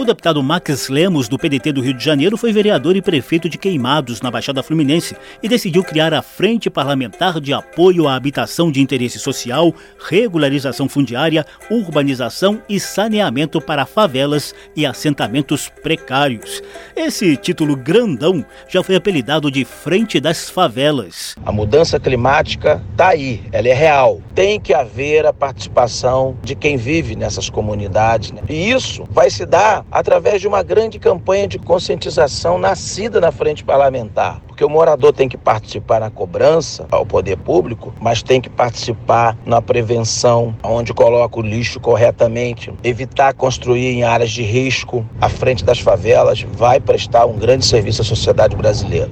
O 0.00 0.04
deputado 0.06 0.42
Max 0.42 0.88
Lemos, 0.88 1.28
do 1.28 1.38
PDT 1.38 1.72
do 1.72 1.82
Rio 1.82 1.92
de 1.92 2.02
Janeiro, 2.02 2.34
foi 2.38 2.54
vereador 2.54 2.96
e 2.96 3.02
prefeito 3.02 3.50
de 3.50 3.58
Queimados, 3.58 4.22
na 4.22 4.30
Baixada 4.30 4.62
Fluminense, 4.62 5.14
e 5.42 5.48
decidiu 5.48 5.84
criar 5.84 6.14
a 6.14 6.22
Frente 6.22 6.70
Parlamentar 6.70 7.38
de 7.38 7.52
Apoio 7.52 8.08
à 8.08 8.14
Habitação 8.14 8.72
de 8.72 8.80
Interesse 8.80 9.18
Social, 9.18 9.74
Regularização 10.08 10.88
Fundiária, 10.88 11.44
Urbanização 11.70 12.62
e 12.66 12.80
Saneamento 12.80 13.60
para 13.60 13.84
Favelas 13.84 14.54
e 14.74 14.86
Assentamentos 14.86 15.68
Precários. 15.68 16.62
Esse 16.96 17.36
título 17.36 17.76
grandão 17.76 18.42
já 18.70 18.82
foi 18.82 18.96
apelidado 18.96 19.50
de 19.50 19.66
Frente 19.66 20.18
das 20.18 20.48
Favelas. 20.48 21.36
A 21.44 21.52
mudança 21.52 22.00
climática 22.00 22.82
está 22.92 23.08
aí, 23.08 23.42
ela 23.52 23.68
é 23.68 23.74
real. 23.74 24.22
Tem 24.34 24.58
que 24.58 24.72
haver 24.72 25.26
a 25.26 25.32
participação 25.34 26.38
de 26.42 26.54
quem 26.54 26.78
vive 26.78 27.14
nessas 27.14 27.50
comunidades. 27.50 28.32
Né? 28.32 28.40
E 28.48 28.70
isso 28.70 29.04
vai 29.10 29.28
se 29.28 29.44
dar 29.44 29.84
através 29.90 30.40
de 30.40 30.48
uma 30.48 30.62
grande 30.62 30.98
campanha 30.98 31.48
de 31.48 31.58
conscientização 31.58 32.58
nascida 32.58 33.20
na 33.20 33.32
frente 33.32 33.64
parlamentar. 33.64 34.40
Porque 34.46 34.64
o 34.64 34.68
morador 34.68 35.12
tem 35.12 35.28
que 35.28 35.36
participar 35.36 36.00
na 36.00 36.10
cobrança 36.10 36.86
ao 36.90 37.04
poder 37.04 37.36
público, 37.36 37.94
mas 38.00 38.22
tem 38.22 38.40
que 38.40 38.50
participar 38.50 39.36
na 39.44 39.60
prevenção, 39.62 40.54
onde 40.62 40.92
coloca 40.92 41.38
o 41.38 41.42
lixo 41.42 41.80
corretamente, 41.80 42.72
evitar 42.84 43.34
construir 43.34 43.88
em 43.88 44.04
áreas 44.04 44.30
de 44.30 44.42
risco. 44.42 45.04
À 45.20 45.28
frente 45.28 45.64
das 45.64 45.80
favelas 45.80 46.42
vai 46.42 46.78
prestar 46.78 47.26
um 47.26 47.36
grande 47.36 47.64
serviço 47.64 48.02
à 48.02 48.04
sociedade 48.04 48.54
brasileira. 48.54 49.10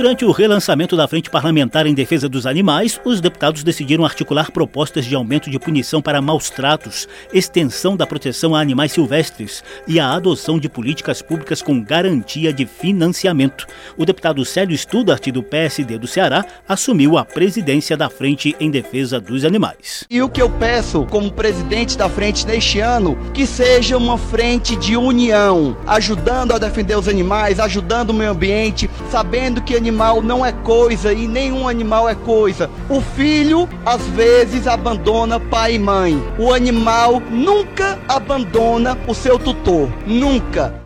Durante 0.00 0.24
o 0.24 0.30
relançamento 0.30 0.96
da 0.96 1.06
Frente 1.06 1.28
Parlamentar 1.28 1.86
em 1.86 1.92
Defesa 1.92 2.26
dos 2.26 2.46
Animais, 2.46 2.98
os 3.04 3.20
deputados 3.20 3.62
decidiram 3.62 4.02
articular 4.02 4.50
propostas 4.50 5.04
de 5.04 5.14
aumento 5.14 5.50
de 5.50 5.58
punição 5.58 6.00
para 6.00 6.22
maus 6.22 6.48
tratos, 6.48 7.06
extensão 7.34 7.98
da 7.98 8.06
proteção 8.06 8.54
a 8.54 8.60
animais 8.60 8.92
silvestres 8.92 9.62
e 9.86 10.00
a 10.00 10.14
adoção 10.14 10.58
de 10.58 10.70
políticas 10.70 11.20
públicas 11.20 11.60
com 11.60 11.84
garantia 11.84 12.50
de 12.50 12.64
financiamento. 12.64 13.66
O 13.94 14.06
deputado 14.06 14.42
Célio 14.42 14.74
Studart, 14.74 15.28
do 15.28 15.42
PSD 15.42 15.98
do 15.98 16.06
Ceará, 16.06 16.46
assumiu 16.66 17.18
a 17.18 17.24
presidência 17.26 17.94
da 17.94 18.08
Frente 18.08 18.56
em 18.58 18.70
Defesa 18.70 19.20
dos 19.20 19.44
Animais. 19.44 20.06
E 20.08 20.22
o 20.22 20.30
que 20.30 20.40
eu 20.40 20.48
peço 20.48 21.04
como 21.10 21.30
presidente 21.30 21.98
da 21.98 22.08
frente 22.08 22.46
neste 22.46 22.80
ano, 22.80 23.18
que 23.34 23.46
seja 23.46 23.98
uma 23.98 24.16
frente 24.16 24.76
de 24.76 24.96
união, 24.96 25.76
ajudando 25.86 26.52
a 26.52 26.58
defender 26.58 26.96
os 26.96 27.06
animais, 27.06 27.60
ajudando 27.60 28.10
o 28.10 28.14
meio 28.14 28.30
ambiente, 28.30 28.88
sabendo 29.10 29.60
que 29.60 29.76
animais 29.76 29.89
animal 29.90 30.22
não 30.22 30.46
é 30.46 30.52
coisa 30.52 31.12
e 31.12 31.26
nenhum 31.26 31.66
animal 31.66 32.08
é 32.08 32.14
coisa. 32.14 32.70
O 32.88 33.00
filho 33.00 33.68
às 33.84 34.00
vezes 34.08 34.68
abandona 34.68 35.40
pai 35.40 35.74
e 35.74 35.78
mãe. 35.80 36.22
O 36.38 36.54
animal 36.54 37.20
nunca 37.28 37.98
abandona 38.08 38.96
o 39.08 39.14
seu 39.14 39.36
tutor. 39.36 39.88
Nunca. 40.06 40.80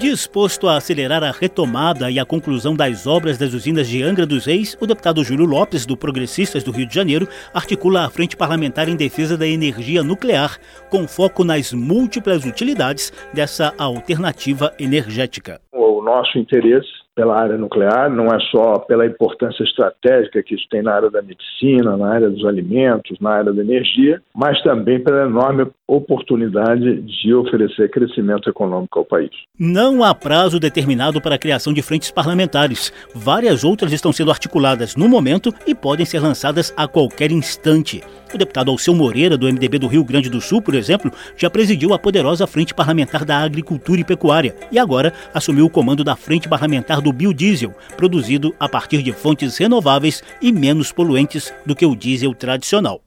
Disposto 0.00 0.66
a 0.66 0.78
acelerar 0.78 1.22
a 1.22 1.30
retomada 1.30 2.10
e 2.10 2.18
a 2.18 2.24
conclusão 2.24 2.74
das 2.74 3.06
obras 3.06 3.36
das 3.36 3.52
usinas 3.52 3.86
de 3.86 4.02
Angra 4.02 4.24
dos 4.24 4.46
Reis, 4.46 4.74
o 4.80 4.86
deputado 4.86 5.22
Júlio 5.22 5.44
Lopes, 5.44 5.84
do 5.84 5.94
Progressistas 5.94 6.64
do 6.64 6.70
Rio 6.70 6.86
de 6.86 6.94
Janeiro, 6.94 7.28
articula 7.52 8.06
a 8.06 8.08
Frente 8.08 8.34
Parlamentar 8.34 8.88
em 8.88 8.96
Defesa 8.96 9.36
da 9.36 9.46
Energia 9.46 10.02
Nuclear, 10.02 10.58
com 10.88 11.06
foco 11.06 11.44
nas 11.44 11.74
múltiplas 11.74 12.46
utilidades 12.46 13.12
dessa 13.34 13.74
alternativa 13.76 14.72
energética. 14.78 15.60
O 15.70 16.02
nosso 16.02 16.38
interesse 16.38 16.88
pela 17.20 17.38
área 17.38 17.58
nuclear, 17.58 18.08
não 18.08 18.28
é 18.28 18.40
só 18.50 18.78
pela 18.78 19.04
importância 19.04 19.62
estratégica 19.62 20.42
que 20.42 20.54
isso 20.54 20.64
tem 20.70 20.80
na 20.80 20.94
área 20.94 21.10
da 21.10 21.20
medicina, 21.20 21.94
na 21.94 22.14
área 22.14 22.30
dos 22.30 22.46
alimentos, 22.46 23.18
na 23.20 23.30
área 23.32 23.52
da 23.52 23.60
energia, 23.60 24.22
mas 24.34 24.58
também 24.62 24.98
pela 25.04 25.26
enorme 25.26 25.66
oportunidade 25.86 27.02
de 27.02 27.34
oferecer 27.34 27.90
crescimento 27.90 28.48
econômico 28.48 29.00
ao 29.00 29.04
país. 29.04 29.30
Não 29.58 30.02
há 30.02 30.14
prazo 30.14 30.58
determinado 30.58 31.20
para 31.20 31.34
a 31.34 31.38
criação 31.38 31.74
de 31.74 31.82
frentes 31.82 32.10
parlamentares. 32.10 32.90
Várias 33.14 33.64
outras 33.64 33.92
estão 33.92 34.12
sendo 34.12 34.30
articuladas 34.30 34.96
no 34.96 35.06
momento 35.06 35.52
e 35.66 35.74
podem 35.74 36.06
ser 36.06 36.20
lançadas 36.20 36.72
a 36.74 36.88
qualquer 36.88 37.30
instante. 37.30 38.02
O 38.32 38.38
deputado 38.38 38.70
Alceu 38.70 38.94
Moreira, 38.94 39.36
do 39.36 39.46
MDB 39.46 39.78
do 39.80 39.88
Rio 39.88 40.04
Grande 40.04 40.30
do 40.30 40.40
Sul, 40.40 40.62
por 40.62 40.74
exemplo, 40.74 41.10
já 41.36 41.50
presidiu 41.50 41.92
a 41.92 41.98
poderosa 41.98 42.46
Frente 42.46 42.72
Parlamentar 42.72 43.24
da 43.24 43.38
Agricultura 43.38 44.00
e 44.00 44.04
Pecuária 44.04 44.54
e 44.70 44.78
agora 44.78 45.12
assumiu 45.34 45.66
o 45.66 45.70
comando 45.70 46.04
da 46.04 46.14
Frente 46.14 46.48
Parlamentar 46.48 47.00
do 47.10 47.12
Biodiesel, 47.12 47.74
produzido 47.96 48.54
a 48.58 48.68
partir 48.68 49.02
de 49.02 49.12
fontes 49.12 49.56
renováveis 49.58 50.22
e 50.40 50.52
menos 50.52 50.92
poluentes 50.92 51.52
do 51.66 51.74
que 51.74 51.84
o 51.84 51.96
diesel 51.96 52.34
tradicional. 52.34 53.02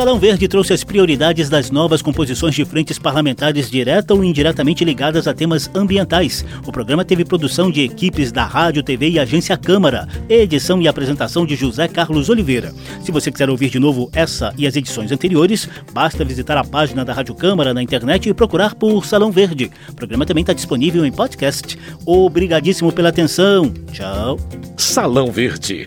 Salão 0.00 0.18
Verde 0.18 0.48
trouxe 0.48 0.72
as 0.72 0.82
prioridades 0.82 1.50
das 1.50 1.70
novas 1.70 2.00
composições 2.00 2.54
de 2.54 2.64
frentes 2.64 2.98
parlamentares 2.98 3.70
direta 3.70 4.14
ou 4.14 4.24
indiretamente 4.24 4.82
ligadas 4.82 5.28
a 5.28 5.34
temas 5.34 5.70
ambientais. 5.74 6.42
O 6.66 6.72
programa 6.72 7.04
teve 7.04 7.22
produção 7.22 7.70
de 7.70 7.82
equipes 7.82 8.32
da 8.32 8.46
Rádio, 8.46 8.82
TV 8.82 9.10
e 9.10 9.18
Agência 9.18 9.58
Câmara, 9.58 10.08
edição 10.26 10.80
e 10.80 10.88
apresentação 10.88 11.44
de 11.44 11.54
José 11.54 11.86
Carlos 11.86 12.30
Oliveira. 12.30 12.72
Se 13.04 13.12
você 13.12 13.30
quiser 13.30 13.50
ouvir 13.50 13.68
de 13.68 13.78
novo 13.78 14.08
essa 14.14 14.54
e 14.56 14.66
as 14.66 14.74
edições 14.74 15.12
anteriores, 15.12 15.68
basta 15.92 16.24
visitar 16.24 16.56
a 16.56 16.64
página 16.64 17.04
da 17.04 17.12
Rádio 17.12 17.34
Câmara 17.34 17.74
na 17.74 17.82
internet 17.82 18.26
e 18.26 18.32
procurar 18.32 18.74
por 18.76 19.04
Salão 19.04 19.30
Verde. 19.30 19.70
O 19.90 19.94
programa 19.94 20.24
também 20.24 20.40
está 20.40 20.54
disponível 20.54 21.04
em 21.04 21.12
podcast. 21.12 21.78
Obrigadíssimo 22.06 22.90
pela 22.90 23.10
atenção. 23.10 23.70
Tchau. 23.92 24.38
Salão 24.78 25.30
Verde 25.30 25.86